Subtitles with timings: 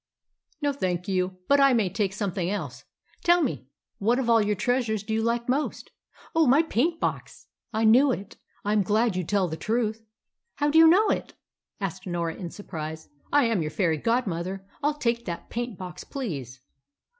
[0.63, 1.37] "No, thank you.
[1.47, 2.85] But I may take something else.
[3.23, 3.67] Tell me,
[3.99, 5.91] what of all your treasures do you like most?"
[6.33, 8.35] "Oh, my paint box!" "I knew it;
[8.65, 10.03] I am glad you tell the truth."
[10.55, 11.35] "How did you know it?"
[11.79, 13.09] asked Norah in surprise.
[13.31, 14.65] "I am your fairy godmother.
[14.81, 16.61] I'll take that paint box, please."